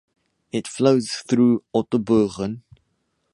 It 0.51 0.67
flows 0.67 1.09
through 1.27 1.63
Ottobeuren. 1.75 2.63